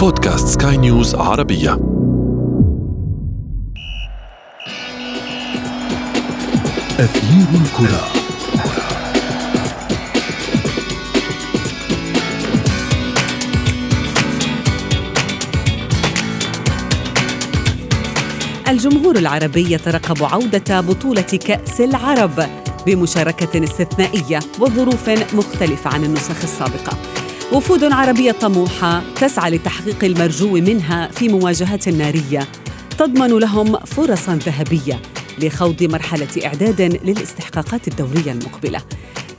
[0.00, 1.72] بودكاست سكاي نيوز عربية
[6.98, 8.06] أثير الكرة
[18.68, 22.46] الجمهور العربي يترقب عودة بطولة كأس العرب
[22.86, 27.19] بمشاركة استثنائية وظروف مختلفة عن النسخ السابقة.
[27.52, 32.48] وفود عربية طموحة تسعى لتحقيق المرجو منها في مواجهة نارية
[32.98, 35.00] تضمن لهم فرصا ذهبية
[35.38, 38.80] لخوض مرحلة إعداد للاستحقاقات الدورية المقبلة.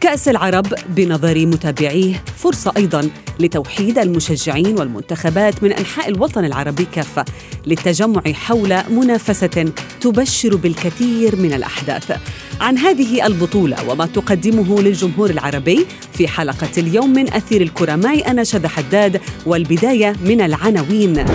[0.01, 3.09] كأس العرب بنظر متابعيه فرصة أيضا
[3.39, 7.25] لتوحيد المشجعين والمنتخبات من أنحاء الوطن العربي كافة
[7.65, 12.19] للتجمع حول منافسة تبشر بالكثير من الأحداث.
[12.61, 18.43] عن هذه البطولة وما تقدمه للجمهور العربي في حلقة اليوم من أثير الكرة معي أنا
[18.43, 21.25] شذى حداد والبداية من العناوين.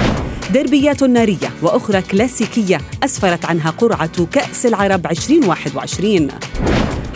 [0.55, 6.29] دربيات نارية وأخرى كلاسيكية أسفرت عنها قرعة كأس العرب 2021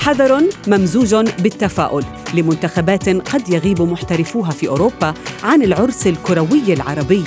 [0.01, 7.25] حذر ممزوج بالتفاؤل لمنتخبات قد يغيب محترفوها في أوروبا عن العرس الكروي العربي.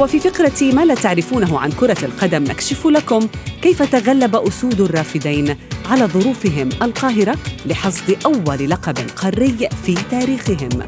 [0.00, 3.28] وفي فقرة ما لا تعرفونه عن كرة القدم نكشف لكم
[3.62, 5.56] كيف تغلب أسود الرافدين
[5.90, 10.82] على ظروفهم القاهرة لحصد أول لقب قاري في تاريخهم.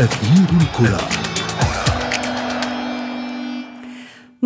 [0.00, 1.25] أثير الكرة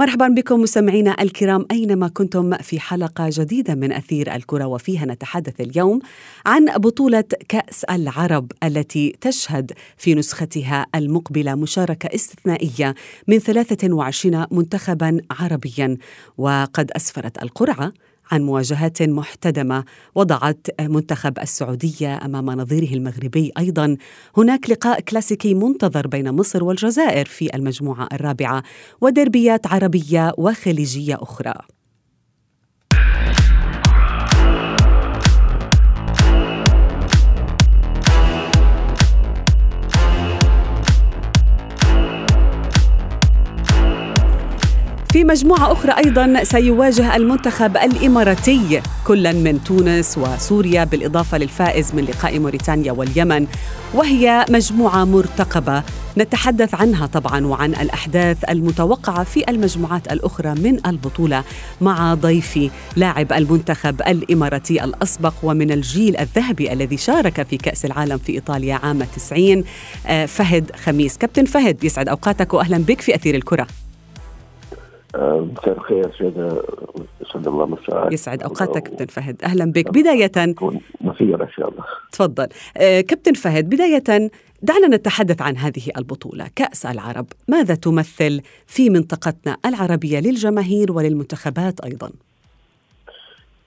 [0.00, 6.00] مرحبا بكم مستمعينا الكرام أينما كنتم في حلقة جديدة من أثير الكرة وفيها نتحدث اليوم
[6.46, 12.94] عن بطولة كأس العرب التي تشهد في نسختها المقبلة مشاركة استثنائية
[13.28, 15.96] من 23 منتخبا عربيا.
[16.38, 17.92] وقد أسفرت القرعة
[18.30, 23.96] عن مواجهات محتدمة وضعت منتخب السعودية أمام نظيره المغربي أيضا.
[24.36, 28.62] هناك لقاء كلاسيكي منتظر بين مصر والجزائر في المجموعة الرابعة
[29.00, 31.79] ودربيات عربية وخليجية أخرى.
[45.20, 52.38] في مجموعة أخرى أيضا سيواجه المنتخب الإماراتي كلا من تونس وسوريا بالإضافة للفائز من لقاء
[52.38, 53.46] موريتانيا واليمن
[53.94, 55.82] وهي مجموعة مرتقبة.
[56.18, 61.44] نتحدث عنها طبعا وعن الأحداث المتوقعة في المجموعات الأخرى من البطولة
[61.80, 68.32] مع ضيفي لاعب المنتخب الإماراتي الأسبق ومن الجيل الذهبي الذي شارك في كأس العالم في
[68.32, 69.64] إيطاليا عام 90
[70.06, 71.18] آه، فهد خميس.
[71.18, 73.66] كابتن فهد يسعد أوقاتك وأهلا بك في أثير الكرة.
[75.16, 76.62] مساء الخير سيدة
[77.20, 79.42] يسعد الله مساءك يسعد أوقاتك كابتن فهد.
[79.44, 79.88] أهلا بك.
[79.88, 80.54] بدايه
[81.00, 81.84] مثيرة إن شاء الله.
[82.12, 82.48] تفضل.
[82.76, 84.30] آه كابتن فهد بداية
[84.62, 86.46] دعنا نتحدث عن هذه البطولة.
[86.56, 92.10] كأس العرب ماذا تمثل في منطقتنا العربية للجماهير وللمنتخبات أيضا؟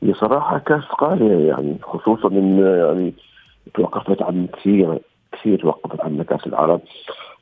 [0.02, 3.14] بصراحة كأس قارية يعني خصوصا إن يعني
[3.74, 5.00] توقفت عن كثير
[5.32, 6.82] كثير توقفت عن كأس العرب.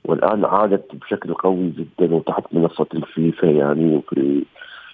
[0.05, 4.45] والآن عادت بشكل قوي جدا وتحت منصة الفيفا يعني وفي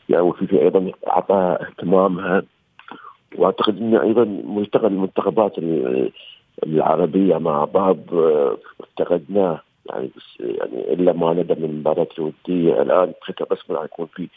[0.09, 2.44] يعني والفيفا أيضا أعطاها اهتمامها.
[3.35, 5.56] وأعتقد ان أيضا ملتقى المنتخبات
[6.63, 7.97] العربية مع بعض
[8.79, 9.62] افتقدناه.
[9.90, 14.28] يعني بس يعني إلا ما ندى من المباراه الودية الآن بشكل رسمي راح يكون في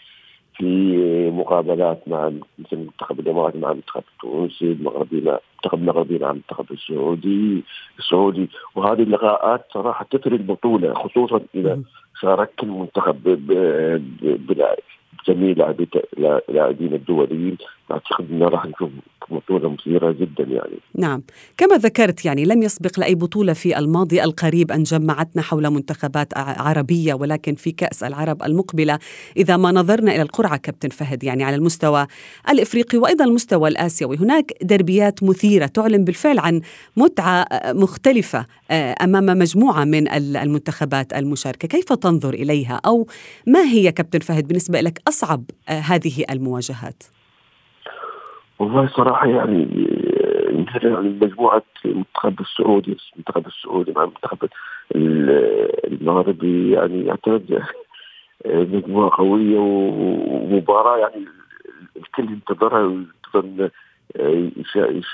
[0.61, 2.29] في مقابلات مع
[2.59, 7.63] مثل المنتخب الاماراتي مع المنتخب التونسي المغربي مع المنتخب المغربي مع المنتخب السعودي
[7.99, 8.49] السعودي.
[8.75, 11.81] وهذه اللقاءات صراحة تثري البطوله خصوصا إذا
[12.21, 13.17] شارك المنتخب
[15.29, 15.75] جميع
[16.49, 17.57] لاعبين الدوليين.
[17.91, 18.91] أعتقد إنه راح نشوف
[19.31, 20.79] بطولة مثيرة جدا يعني.
[20.95, 21.23] نعم.
[21.57, 27.15] كما ذكرت يعني لم يسبق لأي بطولة في الماضي القريب أن جمعتنا حول منتخبات عربية
[27.15, 28.99] ولكن في كأس العرب المقبلة
[29.37, 32.07] إذا ما نظرنا إلى القرعة كابتن فهد يعني على المستوى
[32.51, 34.17] الإفريقي وأيضا المستوى الآسيوي.
[34.17, 36.61] هناك دربيات مثيرة تعلن بالفعل عن
[36.97, 41.69] متعة مختلفة آه، أمام مجموعة من المنتخبات المشاركة.
[41.69, 43.07] كيف تنظر إليها؟ أو
[43.47, 47.03] ما هي كابتن فهد بالنسبة لك أصعب آه، هذه المواجهات؟
[48.61, 49.69] والله صراحة يعني
[50.83, 54.49] يعني مجموعة المنتخب السعودي المنتخب السعودي مع المنتخب
[55.87, 57.63] المغربي يعني اعتقد
[58.75, 61.25] مجموعة قوية ومباراة يعني
[61.97, 63.71] الكل ينتظرها وينتظر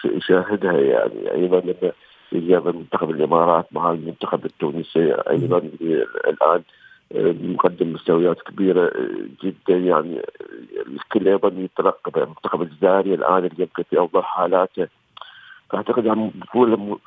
[0.05, 1.93] يشاهدها يعني أيضا لما
[2.33, 5.59] أيام منتخب الإمارات مع المنتخب التونسي أيضا
[6.29, 6.63] الآن
[7.15, 8.93] مقدم مستويات كبيرة
[9.45, 10.23] جدا يعني
[10.87, 12.19] الكل أيضا يترقب.
[12.19, 14.89] المنتخب الجزائري الآن اللي يبقى في افضل حالاته
[15.75, 16.99] اعتقد عن بطوله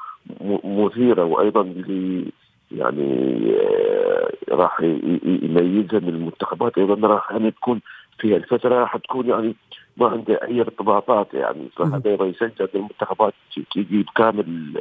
[0.64, 2.32] مثيرة وأيضا اللي
[2.72, 4.82] يعني آه، راح
[5.26, 7.82] يميزها من المنتخبات أيضا راح يعني تكون
[8.20, 9.56] في الفترة راح تكون يعني
[9.98, 11.70] ما عنده أي ارتباطات يعني.
[11.76, 13.34] فهذا أيضا يسجل المنتخبات
[13.76, 14.78] تجي بكامل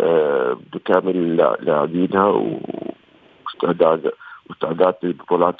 [0.00, 4.12] آه، بكامل لاعبينها واستعداد
[4.50, 5.56] واستعداد للبطولات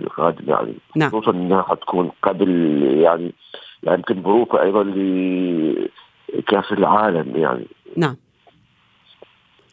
[0.00, 0.74] القادمه يعني.
[0.96, 1.10] نعم.
[1.10, 2.48] خصوصا إنها حتكون قبل
[3.02, 3.32] يعني
[3.82, 4.82] يعني يمكن ظروفها أيضا
[6.34, 7.66] لكأس العالم يعني.
[7.96, 8.16] نعم.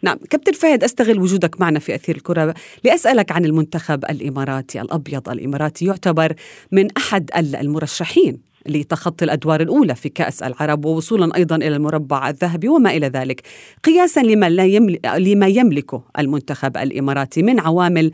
[0.01, 0.17] نعم.
[0.29, 2.53] كابتن فهد أستغل وجودك معنا في أثير الكرة
[2.83, 6.33] لأسألك عن المنتخب الإماراتي الأبيض الإماراتي يعتبر
[6.71, 8.54] من أحد المرشحين.
[8.67, 13.41] لتخطي الأدوار الأولى في كأس العرب ووصولا أيضا إلى المربع الذهبي وما إلى ذلك
[13.83, 18.11] قياسا لما لا يملك لما يملكه المنتخب الإماراتي من عوامل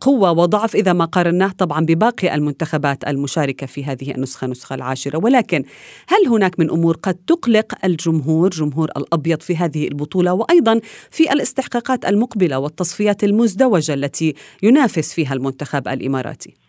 [0.00, 5.18] قوة وضعف إذا ما قارناه طبعا بباقي المنتخبات المشاركة في هذه النسخة النسخة العاشرة.
[5.18, 5.64] ولكن
[6.08, 10.80] هل هناك من أمور قد تقلق الجمهور جمهور الأبيض في هذه البطولة وأيضا
[11.10, 16.63] في الاستحقاقات المقبلة والتصفيات المزدوجة التي ينافس فيها المنتخب الإماراتي؟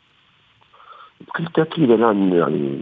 [1.28, 2.80] بكل تاكيد الان يعني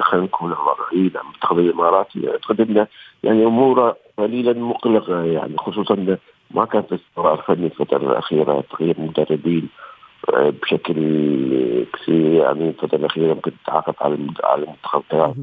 [0.00, 2.86] خلينا نكون واقعيين المنتخب الاماراتي اعتقد
[3.22, 6.16] يعني اموره قليلا مقلقة يعني خصوصا
[6.50, 9.68] ما كان في استقرار فني الفترة الأخيرة تغيير مدربين
[10.34, 10.94] آه، بشكل
[11.92, 15.36] كثير يعني الفترة الأخيرة يمكن تعاقد على على المنتخب ثلاث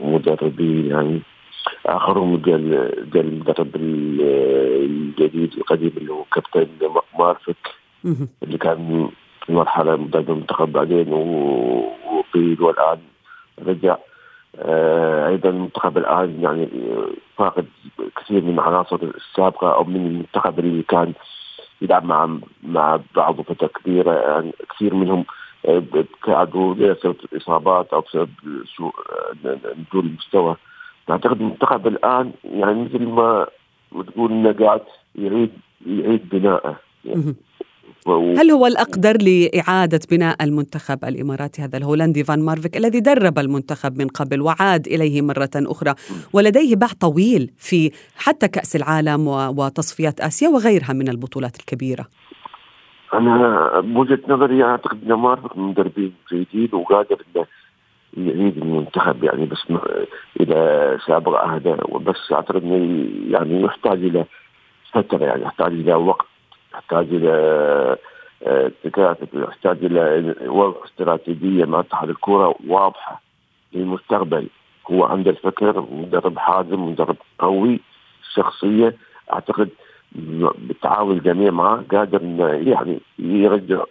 [0.00, 1.20] مدربين يعني
[1.86, 6.66] اخرهم قال قال المدرب الجديد القديم اللي هو كابتن
[7.18, 7.74] مارفك
[8.42, 9.08] اللي كان
[9.46, 12.98] في مرحله مدرب المنتخب بعدين وقيل والان
[13.66, 13.96] رجع.
[14.56, 16.68] آه أيضا المنتخب الآن يعني
[17.36, 17.66] فاقد
[18.16, 21.12] كثير من العناصر السابقة أو من المنتخب اللي كان
[21.82, 24.12] يلعب مع مع بعض فترة كبيرة.
[24.12, 25.24] يعني كثير منهم
[25.64, 28.30] ابتعدوا بسبب الإصابات أو بسبب
[28.76, 28.94] سوء
[29.44, 30.56] نزول المستوى.
[31.10, 33.46] أعتقد المنتخب الآن يعني مثل ما
[34.06, 34.82] تقول انه قاعد
[35.14, 35.52] يعيد
[35.86, 36.76] يعيد بنائه.
[37.04, 37.34] يعني
[38.08, 44.08] هل هو الأقدر لإعادة بناء المنتخب الإماراتي هذا الهولندي فان مارفيك الذي درب المنتخب من
[44.08, 45.94] قبل وعاد إليه مرة أخرى؟
[46.32, 52.06] ولديه باع طويل في حتى كأس العالم وتصفيات آسيا وغيرها من البطولات الكبيرة.
[53.14, 57.46] أنا بوجهة نظري أعتقد أن مارفيك من مدربين جيدين وقادر أنه
[58.16, 59.58] يعيد المنتخب يعني بس
[60.40, 64.24] إلى سابق عهده وبس أعتقد أنه يعني يحتاج إلى
[64.92, 66.29] فترة يعني يحتاج إلى وقت.
[66.74, 67.30] يحتاج إلى
[68.46, 73.22] آه، تكاتف يحتاج إلى وضع استراتيجية مع اتحاد الكرة واضحة
[73.72, 74.48] للمستقبل
[74.90, 77.80] هو عنده الفكر مدرب حازم مدرب قوي
[78.34, 78.96] شخصية
[79.32, 79.68] أعتقد
[80.58, 82.22] بالتعاون الجميع معه قادر
[82.66, 83.84] يعني يرجع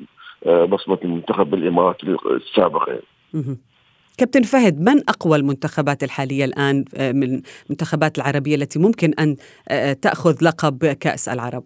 [0.46, 3.58] آه، بصمة المنتخب الاماراتي السابق يعني.
[4.18, 9.36] كابتن فهد من أقوى المنتخبات الحالية الآن آه، من المنتخبات العربية التي ممكن أن
[10.02, 11.64] تأخذ لقب كأس العرب؟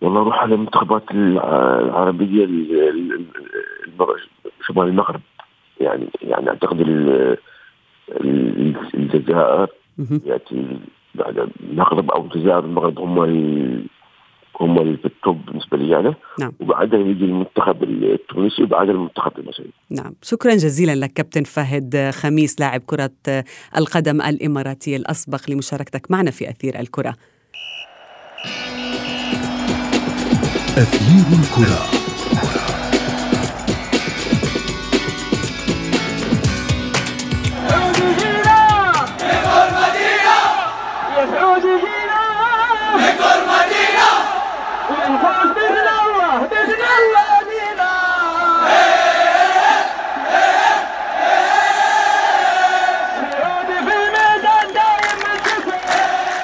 [0.00, 2.46] والله أروح على المنتخبات العربية
[4.66, 5.20] شمال المغرب.
[5.80, 6.80] يعني يعني أعتقد
[8.94, 9.68] الجزائر.
[10.26, 10.78] ياتي
[11.14, 13.18] بعد المغرب أو الجزائر المغرب هم
[14.60, 16.52] هم اللي في التوب بالنسبة لي أنا نعم.
[16.60, 19.70] وبعدها يجي المنتخب التونسي وبعدها المنتخب المصري.
[19.90, 20.12] نعم.
[20.22, 23.10] شكرا جزيلا لك كابتن فهد خميس لاعب كرة
[23.76, 27.14] القدم الاماراتي الأسبق لمشاركتك معنا في أثير الكرة.
[30.78, 31.97] أثير الكرة.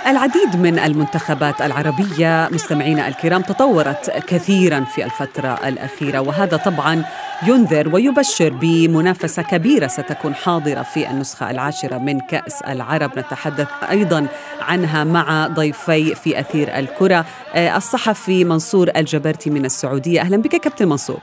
[0.06, 7.04] العديد من المنتخبات العربية مستمعينا الكرام تطورت كثيرا في الفترة الأخيرة وهذا طبعا
[7.46, 13.18] ينذر ويبشر بمنافسة كبيرة ستكون حاضرة في النسخة العاشرة من كأس العرب.
[13.18, 14.26] نتحدث أيضا
[14.60, 20.20] عنها مع ضيفي في أثير الكرة آه، الصحفي منصور الجبرتي من السعودية.
[20.20, 21.20] أهلا بك كابتن منصور.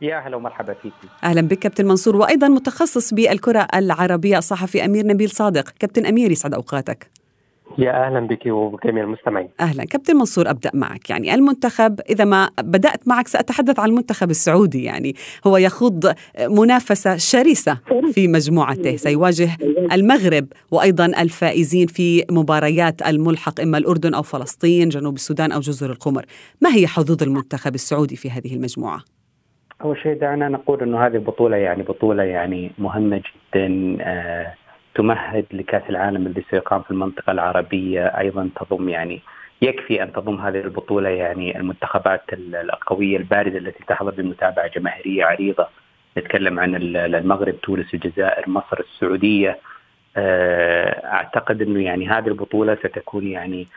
[0.00, 0.92] يا أهلا ومرحبا فيك.
[1.24, 5.68] أهلا بك كابتن منصور وأيضا متخصص بالكرة العربية الصحفي أمير نبيل صادق.
[5.80, 7.17] كابتن أمير يسعد أوقاتك.
[7.78, 9.48] يا أهلا بك وجميع المستمعين.
[9.60, 9.84] أهلا.
[9.84, 11.10] كابتن منصور أبدأ معك.
[11.10, 14.84] يعني المنتخب إذا ما بدأت معك سأتحدث عن المنتخب السعودي.
[14.84, 15.14] يعني
[15.46, 17.78] هو يخوض منافسة شرسة
[18.12, 18.96] في مجموعته.
[18.96, 19.48] سيواجه
[19.92, 26.24] المغرب وأيضا الفائزين في مباريات الملحق إما الأردن أو فلسطين جنوب السودان أو جزر القمر.
[26.60, 29.00] ما هي حظوظ المنتخب السعودي في هذه المجموعة؟
[29.84, 33.96] أول شيء دعنا نقول إنه هذه البطوله يعني بطولة يعني مهمة جدا.
[34.00, 34.54] آه
[34.98, 39.20] تمهد لكأس العالم اللي سيقام في المنطقة العربية أيضا تضم يعني
[39.62, 45.68] يكفي أن تضم هذه البطولة يعني المنتخبات القوية البارزه التي تحظى بمتابعة جماهيرية عريضة
[46.18, 49.58] نتكلم عن المغرب تونس الجزائر مصر السعودية
[50.16, 53.68] آه، أعتقد إنه يعني هذه البطولة ستكون يعني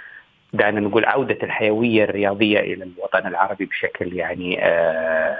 [0.53, 5.39] دعنا نقول عودة الحيوية الرياضية إلى الوطن العربي بشكل يعني آه،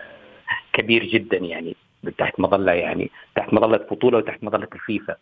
[0.73, 1.75] كبير جدا يعني
[2.17, 5.15] تحت مظلة يعني تحت مظلة بطولة وتحت مظلة الفيفا.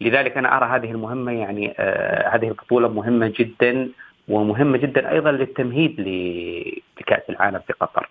[0.00, 3.88] لذلك أنا أرى هذه المهمة يعني آه هذه البطولة مهمة جدا
[4.28, 6.00] ومهمة جدا أيضا للتمهيد
[7.00, 8.08] لكأس العالم في قطر.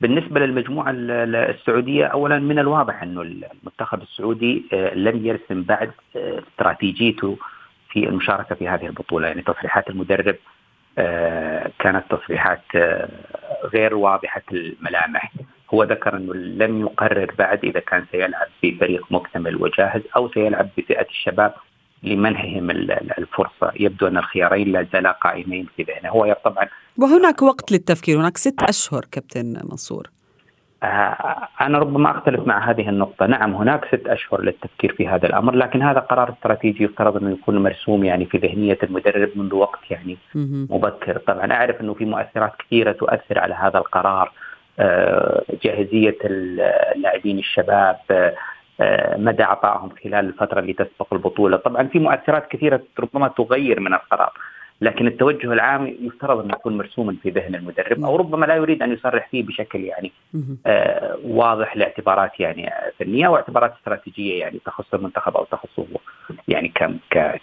[0.00, 7.38] بالنسبة للمجموعة السعودية اولا من الواضح إنه المنتخب السعودي آه لم يرسم بعد آه استراتيجيته
[7.90, 9.28] في المشاركة في هذه البطولة.
[9.28, 10.36] يعني تصريحات المدرب
[11.78, 12.62] كانت تصريحات
[13.64, 15.32] غير واضحة الملامح.
[15.74, 20.68] هو ذكر أنه لم يقرر بعد إذا كان سيلعب في فريق مكتمل وجاهز أو سيلعب
[20.76, 21.54] بفئة الشباب
[22.02, 26.66] لمنحهم الفرصة، يبدو أن الخيارين لا زالا قائمين في ذهنه، هو طبعا
[26.98, 30.10] وهناك وقت للتفكير، هناك ست أشهر كابتن منصور.
[30.82, 33.26] آه، أنا ربما أختلف مع هذه النقطة.
[33.26, 37.62] نعم هناك ست أشهر للتفكير في هذا الأمر لكن هذا قرار استراتيجي يفترض أنه يكون
[37.62, 40.16] مرسوم يعني في ذهنية المدرب منذ وقت يعني
[40.70, 41.18] مبكر.
[41.18, 44.32] طبعا أعرف أنه في مؤثرات كثيرة تؤثر على هذا القرار.
[45.62, 47.96] جاهزية اللاعبين الشباب
[48.80, 53.94] آه، مدى عطائهم خلال الفترة اللي تسبق البطولة، طبعا في مؤثرات كثيرة ربما تغير من
[53.94, 54.32] القرار،
[54.80, 58.92] لكن التوجه العام يفترض أن يكون مرسوما في ذهن المدرب أو ربما لا يريد أن
[58.92, 60.12] يصرح فيه بشكل يعني
[60.66, 65.86] آه واضح لاعتبارات يعني فنية واعتبارات استراتيجية يعني تخص المنتخب أو تخصه
[66.48, 66.72] يعني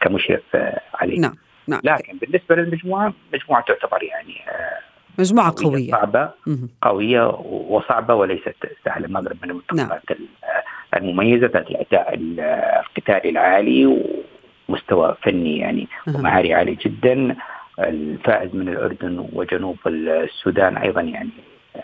[0.01, 0.58] كمشرف
[0.94, 1.20] عليه.
[1.20, 1.36] نعم
[1.68, 1.82] نعم.
[1.84, 5.92] لكن بالنسبة للمجموعة مجموعة تعتبر يعني آه مجموعة قوية.
[5.92, 6.30] صعبة
[6.82, 7.28] قوية
[7.70, 8.56] وصعبة وليست
[8.86, 9.06] سهلة.
[9.06, 10.28] المغرب من المنتخبات نعم.
[10.96, 14.06] المميزة ذات الأداء القتالي العالي
[14.70, 17.36] ومستوى فني يعني ومهاري عالي جدا.
[17.80, 21.30] الفائز من الأردن وجنوب السودان أيضا يعني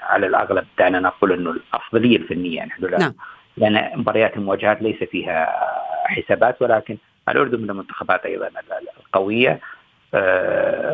[0.02, 2.58] على الأغلب دعنا نقول أنه الأفضلية الفنية.
[2.58, 3.14] يعني نعم.
[3.58, 5.50] لأن مباريات المواجهات ليس فيها
[6.06, 6.98] حسابات ولكن
[7.30, 8.50] الأردن من المنتخبات أيضا
[9.08, 9.60] القوية.
[10.14, 10.91] أه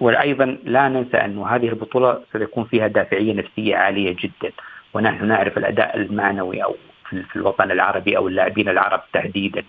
[0.00, 4.52] وأيضا لا ننسى انه هذه البطولة سيكون فيها دافعية نفسية عالية جدا
[4.94, 6.74] ونحن نعرف الأداء المعنوي أو
[7.10, 9.62] في الوطن العربي أو اللاعبين العرب تحديدا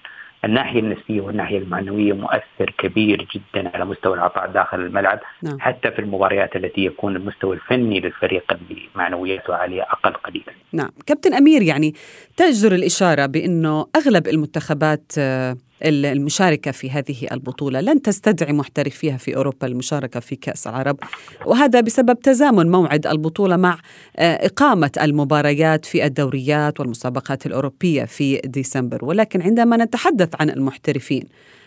[0.46, 5.60] الناحية النفسية والناحية المعنوية مؤثر كبير جدا على مستوى العطاء داخل الملعب نعم.
[5.60, 10.54] حتى في المباريات التي يكون المستوى الفني للفريق اللي معنوياته عالية أقل قليلا.
[10.74, 11.94] نعم، كابتن أمير يعني
[12.38, 17.82] تجدر الإشارة بأنه أغلب المنتخبات آه، المشاركة في هذه البطولة.
[17.82, 20.98] لن تستدعي محترفيها في أوروبا المشاركة في كأس العرب.
[21.46, 23.78] وهذا بسبب تزامن موعد البطولة مع
[24.18, 29.06] آه، إقامة المباريات في الدوريات والمسابقات الأوروبية في ديسمبر.
[29.06, 31.24] ولكن عندما نتحدث عن المحترفين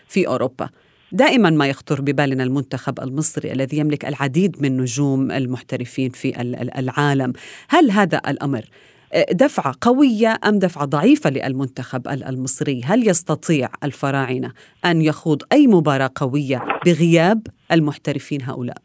[0.07, 0.69] في أوروبا
[1.11, 6.41] دائما ما يخطر ببالنا المنتخب المصري الذي يملك العديد من نجوم المحترفين في
[6.79, 7.33] العالم.
[7.69, 8.65] هل هذا الأمر
[9.31, 14.51] دفعة قوية أم دفعة ضعيفة للمنتخب المصري؟ هل يستطيع الفراعنة
[14.85, 18.77] أن يخوض أي مباراة قوية بغياب المحترفين هؤلاء؟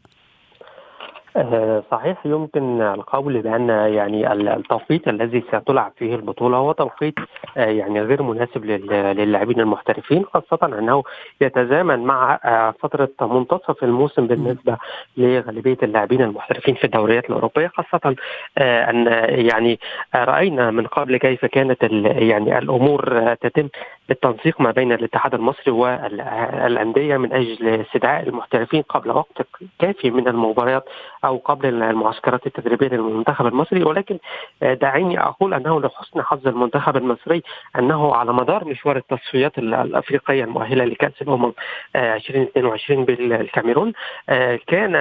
[1.91, 7.15] صحيح يمكن القول بأن يعني التوقيت الذي ستلعب فيه البطولة هو توقيت
[7.57, 11.03] آه، يعني غير مناسب للاعبين المحترفين خاصة أنه
[11.41, 14.77] يتزامن مع آه، فترة منتصف الموسم بالنسبة
[15.17, 18.15] لغالبية اللاعبين المحترفين في الدوريات الأوروبية خاصة
[18.57, 19.79] أن يعني
[20.15, 23.69] رأينا من قبل كيف كانت يعني الأمور تتم
[24.09, 29.41] بالتنسيق ما بين الاتحاد المصري والأندية من أجل استدعاء المحترفين قبل وقت
[29.79, 30.83] كافي من المباريات
[31.25, 34.19] أو قبل المعسكرات التدريبية للمنتخب المصري ولكن
[34.63, 37.43] آه، دعيني أقول أنه لحسن حظ المنتخب المصري
[37.79, 41.53] أنه على مدار مشوار التصفيات الأفريقية المؤهلة لكأس الأمم
[41.95, 43.93] 2022 آه، بالكاميرون
[44.29, 44.93] آه، كان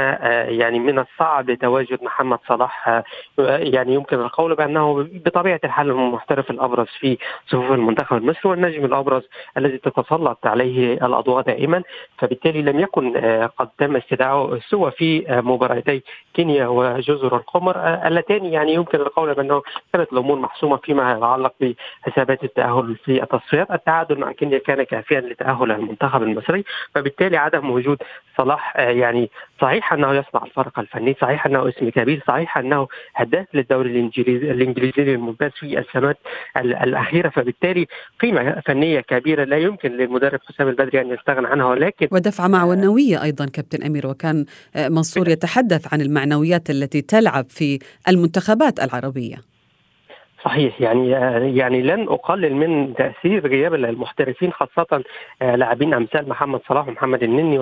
[0.48, 3.02] يعني من الصعب تواجد محمد صلاح
[3.38, 9.22] يعني يمكن القول بأنه بطبيعة الحال المحترف الأبرز في صفوف المنتخب المصري والنجم الأبرز
[9.56, 11.82] الذي تتسلط عليه الأضواء دائما
[12.18, 13.16] فبالتالي لم يكن
[13.58, 16.02] قد تم استدعائه سوى في مباراتي
[16.34, 19.62] كينيا وجزر القمر آه، اللتان يعني يمكن القول بأنه
[19.92, 25.72] كانت الأمور محسومة فيما يتعلق بحسابات التأهل في التصفيات، التعادل مع كينيا كان كافيا لتأهل
[25.72, 26.64] المنتخب المصري،
[26.94, 27.98] فبالتالي عدم وجود
[28.38, 33.46] صلاح آه، يعني صحيح أنه يصنع الفرق الفني، صحيح أنه اسم كبير، صحيح أنه هداف
[33.54, 36.18] للدوري الانجليزي الإنجليزي الممتاز في السنوات
[36.56, 37.86] الأخيرة، فبالتالي
[38.20, 41.66] قيمة فنية كبيرة لا يمكن للمدرب حسام البدري أن يستغنى عنها.
[41.66, 44.44] ولكن ودفعه معنويه أيضا كابتن أمير وكان
[44.76, 47.78] آه، منصور يتحدث عن المعنويات التي تلعب في
[48.08, 49.49] المنتخبات العربية.
[50.44, 50.80] صحيح.
[50.80, 51.10] يعني
[51.56, 55.04] يعني لن أقلل من تأثير غياب المحترفين خاصة
[55.40, 57.58] لاعبين أمثال محمد صلاح ومحمد النني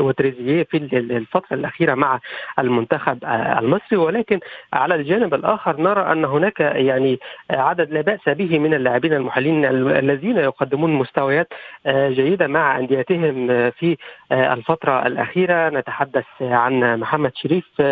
[0.00, 0.76] وتريزيجيه في
[1.16, 2.20] الفترة الأخيرة مع
[2.58, 3.18] المنتخب
[3.58, 3.96] المصري.
[3.96, 4.40] ولكن
[4.72, 7.18] على الجانب الآخر نرى أن هناك يعني
[7.50, 11.48] عدد لا بأس به من اللاعبين المحلين الذين يقدمون مستويات
[11.88, 13.96] جيدة مع أنديتهم في
[14.32, 15.68] الفترة الأخيرة.
[15.68, 17.82] نتحدث عن محمد شريف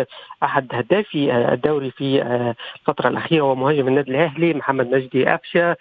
[0.43, 2.21] أحد هدافي الدوري في
[2.79, 5.75] الفترة الأخيرة ومهاجم النادي الأهلي محمد مجدي قفشه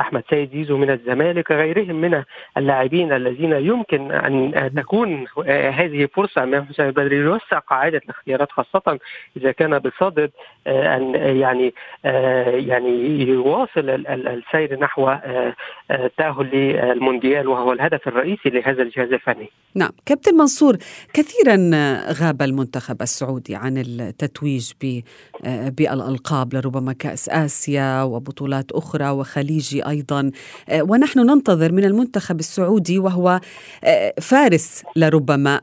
[0.00, 2.22] أحمد سيد زيزو من الزمالك غيرهم من
[2.56, 8.98] اللاعبين الذين يمكن أن تكون هذه فرصة أمام حسام البدري يوسع قاعدة الاختيارات خاصة
[9.36, 10.30] إذا كان بصدد
[10.66, 11.74] أن يعني
[12.46, 15.16] يعني يواصل السير نحو
[15.90, 19.50] التاهل للمونديال وهو الهدف الرئيسي لهذا الجهاز الفني.
[19.74, 20.76] نعم، كابتن منصور
[21.12, 21.56] كثيرا
[22.20, 24.72] غاب المنتخب السعودي عن التتويج
[25.78, 30.30] بالألقاب لربما كأس آسيا وبطولات أخرى وخليجي أيضا
[30.72, 33.40] ونحن ننتظر من المنتخب السعودي وهو
[34.20, 35.60] فارس لربما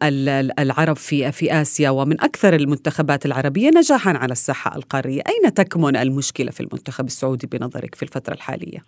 [0.59, 6.51] العرب في في آسيا ومن أكثر المنتخبات العربية نجاحا على الساحة القارية، أين تكمن المشكلة
[6.51, 8.79] في المنتخب السعودي بنظرك في الفترة الحالية؟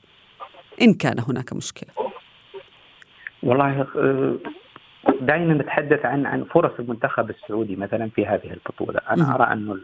[0.82, 1.90] إن كان هناك مشكلة.
[3.44, 3.88] والله
[5.22, 9.78] دائما نتحدث عن عن فرص المنتخب السعودي مثلا في هذه البطولة، أنا أرى انه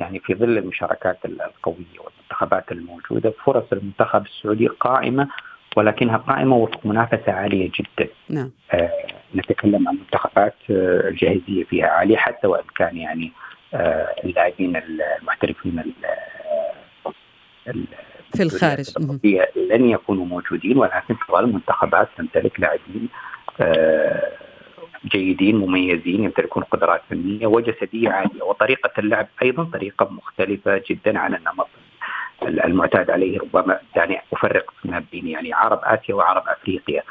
[0.00, 5.28] يعني في ظل المشاركات القوية والمنتخبات الموجودة فرص المنتخب السعودي قائمة
[5.76, 8.10] ولكنها قائمة وفق منافسة عالية جدا.
[8.28, 8.50] نعم.
[8.72, 8.90] آه
[9.34, 13.32] نتكلم عن منتخبات آه الجاهزية فيها عالية حتى وإن كان يعني
[13.74, 15.82] آه اللاعبين المحترفين
[18.36, 18.86] في الخارج
[19.70, 23.08] لن يكونوا موجودين ولكن تظل المنتخبات تمتلك لاعبين
[23.60, 24.32] آه
[25.04, 31.68] جيدين مميزين يمتلكون قدرات فنية وجسدية عالية وطريقة اللعب أيضا طريقة مختلفة جدا عن النمط
[32.42, 33.38] المعتاد عليه.
[33.38, 37.02] ربما يعني أفرق ما بين يعني عرب آسيا وعرب أفريقيا.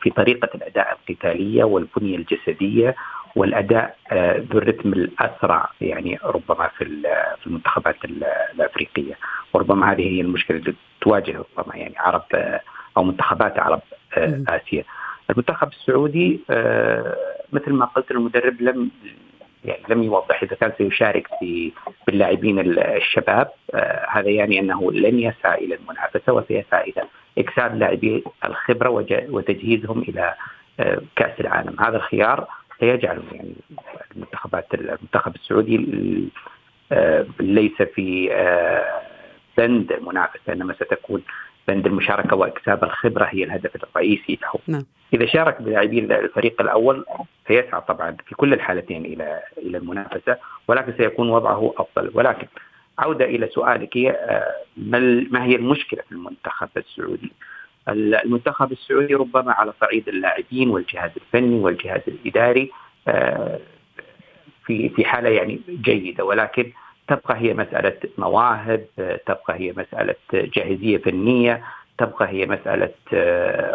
[0.00, 2.96] في طريقة الأداء القتالية والبنية الجسدية
[3.36, 3.96] والأداء
[4.52, 6.84] ذو الرتم الأسرع يعني ربما في
[7.40, 7.96] في المنتخبات
[8.54, 9.14] الأفريقية.
[9.52, 12.22] وربما هذه هي المشكلة اللي تواجه ربما يعني عرب
[12.96, 13.80] أو منتخبات عرب
[14.48, 14.84] آسيا.
[15.30, 16.40] المنتخب السعودي
[17.52, 18.90] مثل ما قلت المدرب لم
[19.64, 21.72] يعني لم يوضح إذا كان سيشارك في
[22.06, 23.48] باللاعبين الشباب.
[24.08, 27.02] هذا يعني أنه لن يسعى إلى المنافسة وسيسعى إلى
[27.38, 28.88] اكساب لاعبي الخبرة
[29.30, 30.34] وتجهيزهم إلى
[31.16, 31.80] كأس العالم.
[31.80, 32.48] هذا الخيار
[32.80, 33.54] سيجعل يعني
[34.16, 35.76] المنتخبات المنتخب السعودي
[37.40, 38.28] ليس في
[39.58, 41.22] بند المنافسه إنما ستكون
[41.68, 44.60] بند المشاركة واكساب الخبرة هي الهدف الرئيسي له.
[44.66, 44.86] نعم.
[45.14, 47.04] إذا شارك بلاعبين الفريق الأول
[47.48, 50.36] سيسعى طبعا في كل الحالتين إلى إلى المنافسة
[50.68, 52.46] ولكن سيكون وضعه أفضل ولكن
[52.98, 53.96] عودة إلى سؤالك
[55.30, 57.32] ما هي المشكلة في المنتخب السعودي؟
[57.88, 62.70] المنتخب السعودي ربما على صعيد اللاعبين والجهاز الفني والجهاز الإداري
[64.66, 66.72] في في حالة يعني جيدة ولكن
[67.10, 68.84] تبقى هي مسألة مواهب
[69.26, 71.62] تبقى هي مسألة جاهزية فنية
[71.98, 72.90] تبقى هي مسألة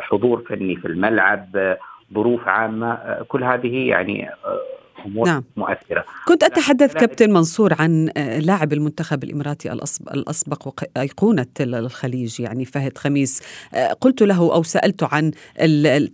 [0.02, 1.76] حضور فني في الملعب
[2.14, 4.30] ظروف عامة كل هذه يعني
[5.06, 5.44] امور نعم.
[5.58, 6.06] مؤثرة.
[6.28, 9.72] كنت أتحدث كابتن منصور عن لاعب المنتخب الإماراتي
[10.14, 13.42] الأسبق وأيقونة الخليج يعني فهد خميس.
[14.02, 15.32] قلت له أو سالته عن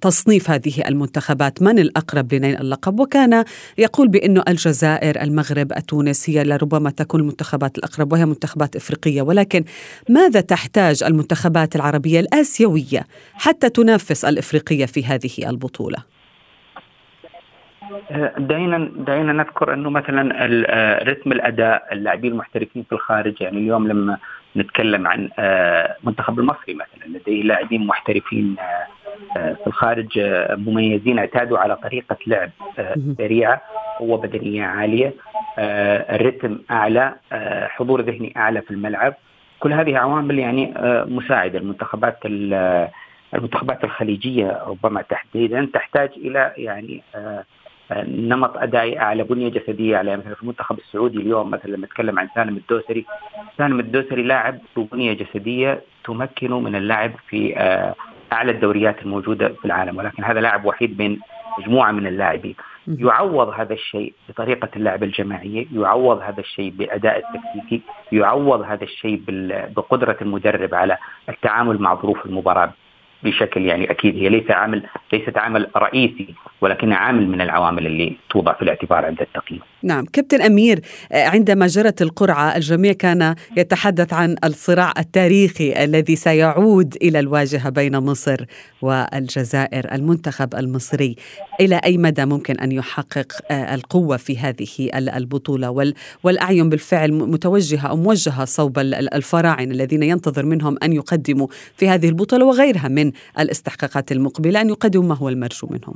[0.02, 1.62] تصنيف هذه المنتخبات.
[1.62, 3.44] من الأقرب لنيل اللقب؟ وكان
[3.78, 9.22] يقول بانه الجزائر المغرب تونس هي لربما تكون المنتخبات الأقرب وهي منتخبات إفريقية.
[9.22, 9.64] ولكن
[10.10, 15.98] ماذا تحتاج المنتخبات العربية الآسيوية حتى تنافس الإفريقية في هذه البطولة؟
[18.38, 20.46] دعينا دعينا نذكر أنه مثلا
[21.04, 24.18] رتم الأداء اللاعبين المحترفين في الخارج يعني اليوم لما
[24.58, 28.56] نتكلم عن المنتخب المصري مثلا لديه لاعبين محترفين
[29.34, 30.20] في الخارج
[30.52, 32.50] مميزين اعتادوا على طريقة لعب
[33.18, 33.62] سريعة
[34.00, 35.14] قوة بدنية عالية
[35.60, 37.16] الرتم أعلى
[37.68, 39.14] حضور ذهني أعلى في الملعب.
[39.60, 40.74] كل هذه عوامل يعني
[41.08, 42.18] مساعدة المنتخبات
[43.34, 47.02] المنتخبات الخليجية ربما تحديدا تحتاج إلى يعني
[48.08, 52.28] نمط أدائي اعلى بنية جسدية اعلى مثلا في المنتخب السعودي اليوم مثلا لما نتكلم عن
[52.36, 53.06] سالم الدوسري
[53.58, 57.54] سالم الدوسري لاعب بنيه جسدية تمكنه من اللعب في
[58.34, 61.20] أعلى الدوريات الموجودة في العالم ولكن هذا لاعب وحيد بين
[61.60, 62.56] مجموعة من اللاعبين.
[62.88, 69.22] يعوض هذا الشيء بطريقة اللعب الجماعية يعوض هذا الشيء بأداء التكتيكي يعوض هذا الشيء
[69.76, 70.98] بقدرة المدرب على
[71.30, 72.74] التعامل مع ظروف المباراة.
[73.24, 76.28] بشكل يعني أكيد هي ليس عامل ليست عامل رئيسي
[76.62, 79.62] ولكنها عامل من العوامل اللي توضع في الاعتبار عند التقييم.
[79.84, 87.20] نعم، كابتن أمير عندما جرت القرعة الجميع كان يتحدث عن الصراع التاريخي الذي سيعود إلى
[87.20, 88.46] الواجهة بين مصر
[88.82, 91.16] والجزائر، المنتخب المصري.
[91.60, 98.46] إلى أي مدى ممكن أن يحقق القوة في هذه البطولة؟ والأعين بالفعل متوجهة أو موجهة
[98.46, 104.70] صوب الفراعنه الذين ينتظر منهم أن يقدموا في هذه البطولة وغيرها من الاستحقاقات المقبلة أن
[104.70, 105.96] يقدموا ما هو المرجو منهم.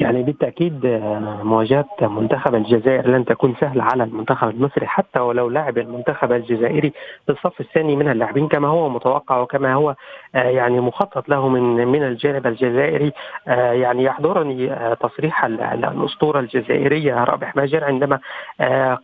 [0.00, 5.78] يعني بالتأكيد آه، مواجهة منتخب الجزائر لن تكون سهلة على المنتخب المصري حتى ولو لعب
[5.78, 6.92] المنتخب الجزائري
[7.26, 9.94] في الصف الثاني من اللاعبين كما هو متوقع وكما هو
[10.34, 13.12] آه، يعني مخطط له من من الجانب الجزائري
[13.48, 18.18] آه، يعني يحضرني تصريح الأسطورة الجزائرية رابح ماجر عندما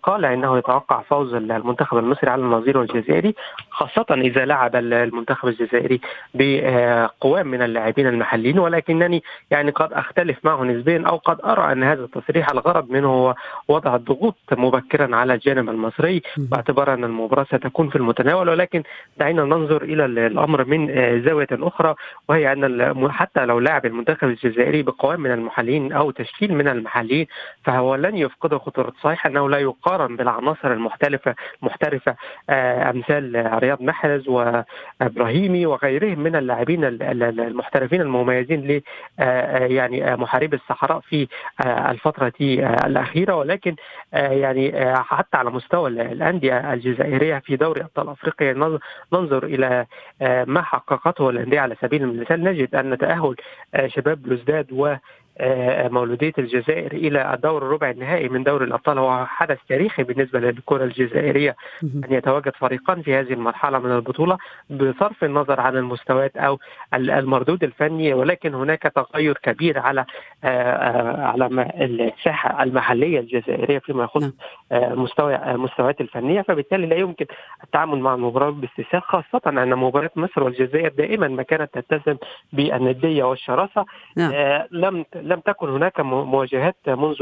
[0.03, 3.35] قال إنه يتوقع فوز المنتخب المصري على النظير الجزائري
[3.71, 6.01] خاصة إذا لعب المنتخب الجزائري
[6.35, 11.83] بقوام من اللاعبين المحليين ولكنني يعني قد أختلف معه نسبيا نسبيا أو قد أرى أن
[11.83, 13.35] هذا التصريح الغرض منه هو
[13.69, 16.23] وضع الضغوط مبكرا على الجانب المصري.
[16.37, 18.83] باعتبار أن المباراة ستكون في المتناول ولكن
[19.19, 20.87] دعينا ننظر إلى الأمر من
[21.25, 21.95] زاوية أخرى
[22.29, 27.27] وهي أن حتى لو لعب المنتخب الجزائري بقوام من المحليين أو تشكيل من المحليين
[27.65, 28.93] فهو لن يفقد خطورة.
[29.03, 31.35] صحيح أنه لا يقارن بالعناصر المحترفة
[32.51, 38.83] آه، أمثال رياض محرز وإبراهيمي وغيرهم من اللاعبين المحترفين المميزين ل
[39.19, 41.29] آه، آه، يعني محارب الصحة الصحراء في
[41.65, 43.35] آه، الفترة آه، الأخيرة.
[43.35, 43.77] ولكن
[44.15, 48.53] آه، يعني حتى على مستوى الأندية الجزائرية في دوري أبطال أفريقيا
[49.13, 49.87] ننظر إلى
[50.47, 52.45] ما حققته الأندية على سبيل المثال.
[52.45, 53.37] نجد أن تأهل
[53.87, 54.95] شباب بلوزداد و
[55.39, 60.85] آه، مولودية الجزائر إلى الدور الربع النهائي من دوري الأبطال هو حدث تاريخي بالنسبة للكرة
[60.85, 64.39] الجزائرية أن يتواجد فريقان في هذه المرحلة من البطولة
[64.71, 66.59] بصرف النظر عن المستويات أو
[66.95, 70.05] المردود الفني ولكن هناك تغير كبير على
[70.45, 71.47] آه، آه، على
[71.81, 74.33] الساحة المحلية الجزائرية فيما يخص نعم.
[75.03, 77.27] مستوى المستويات الفنية فبالتالي لا يمكن
[77.65, 82.17] التعامل مع المباراة باستساغ خاصة أن مباراة مصر والجزائر دائما ما كانت تتسم
[82.53, 83.85] بالندية والشراسة
[84.17, 84.33] نعم.
[84.71, 87.17] لم لم تكن هناك مواجهات منذ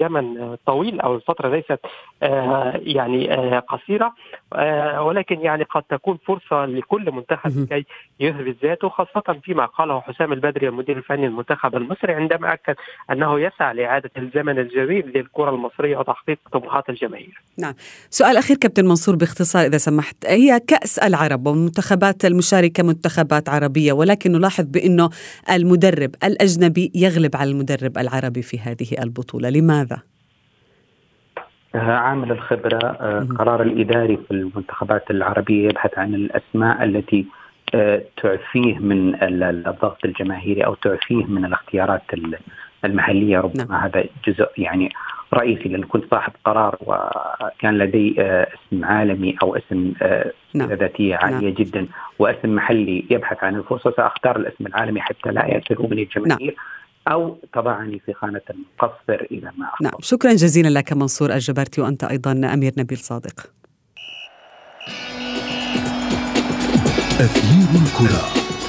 [0.00, 1.80] زمن طويل أو الفترة ليست
[2.22, 4.14] آه، يعني آه، قصيرة
[4.54, 7.86] آه، ولكن يعني قد تكون فرصة لكل منتخب كي
[8.20, 12.74] يثبت ذاته خاصه فيما قاله حسام البدري المدير الفني للمنتخب المصري عندما أكد
[13.10, 17.42] أنه يسعى لإعادة الزمن الجميل للكرة المصرية وتحقيق طموحات الجماهير.
[17.58, 17.74] نعم،
[18.10, 24.32] سؤال أخير كابتن منصور باختصار إذا سمحت، هي كأس العرب والمنتخبات المشاركة منتخبات عربية ولكن
[24.32, 25.10] نلاحظ بأنه
[25.50, 30.02] المدرب الأجنبي يغلب على المدرب العربي في هذه البطولة لماذا؟
[31.74, 37.26] آه، عامل الخبرة آه، قرار الإداري في المنتخبات العربية يبحث عن الأسماء التي
[37.74, 42.02] آه، تعفيه من الضغط الجماهيري أو تعفيه من الاختيارات
[42.84, 43.80] المحلية ربما نعم.
[43.80, 44.92] هذا جزء يعني
[45.34, 49.92] رئيسي لأن كنت صاحب قرار وكان لدي اسم عالمي أو اسم
[50.54, 50.68] نعم.
[50.68, 51.54] ذاتية عالية نعم.
[51.54, 51.86] جدا
[52.18, 56.56] واسم محلي يبحث عن الفرصة سأختار الاسم العالمي حتى لا يأثروا الجماهير نعم.
[57.08, 59.84] أو تضعني في خانة المقصر إلى ما أخبر.
[59.84, 63.50] نعم شكرا جزيلا لك منصور الجبرتي وأنت أيضا أمير نبيل صادق
[67.20, 68.59] أثير الكرة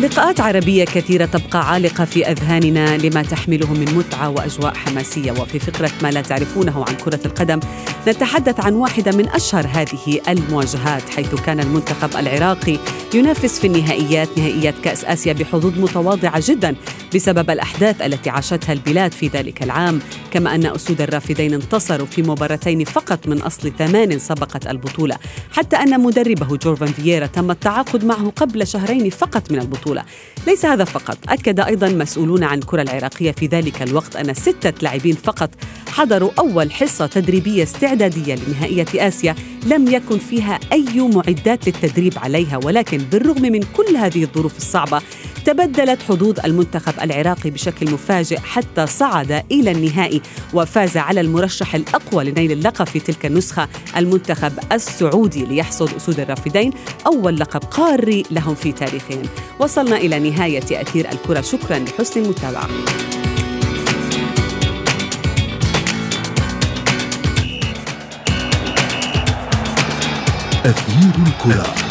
[0.00, 5.32] لقاءات عربية كثيرة تبقى عالقة في أذهاننا لما تحمله من متعة وأجواء حماسية.
[5.32, 7.60] وفي فقرة ما لا تعرفونه عن كرة القدم
[8.08, 12.78] نتحدث عن واحدة من أشهر هذه المواجهات حيث كان المنتخب العراقي
[13.14, 16.76] ينافس في النهائيات نهائيات كأس آسيا بحظوظ متواضعة جدا
[17.14, 20.00] بسبب الأحداث التي عاشتها البلاد في ذلك العام.
[20.30, 25.16] كما أن أسود الرافدين انتصروا في مباراتين فقط من أصل ثمان سبقت البطولة
[25.52, 29.89] حتى أن مدربه جورفان فييرا تم التعاقد معه قبل شهرين فقط من البطولة.
[29.90, 30.04] البطولة
[30.46, 35.14] ليس هذا فقط أكد أيضا مسؤولون عن الكرة العراقية في ذلك الوقت أن ستة لاعبين
[35.14, 35.50] فقط
[35.90, 39.34] حضروا أول حصة تدريبية استعدادية لنهائية آسيا
[39.66, 45.00] لم يكن فيها أي معدات للتدريب عليها ولكن بالرغم من كل هذه الظروف الصعبة
[45.44, 50.22] تبدلت حظوظ المنتخب العراقي بشكل مفاجئ حتى صعد إلى النهائي
[50.54, 56.72] وفاز على المرشح الأقوى لنيل اللقب في تلك النسخة المنتخب السعودي ليحصد أسود الرافدين
[57.06, 59.22] أول لقب قاري لهم في تاريخهم.
[59.58, 62.68] وصلنا إلى نهاية أثير الكرة شكرا لحسن المتابعة.
[70.66, 71.89] أثير الكرة.